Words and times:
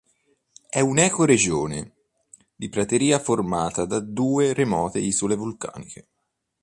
È 0.67 0.79
un'ecoregione 0.79 1.91
di 2.55 2.69
prateria 2.69 3.19
formata 3.19 3.85
da 3.85 3.99
due 3.99 4.51
remote 4.53 4.97
isole 4.97 5.35
vulcaniche. 5.35 6.07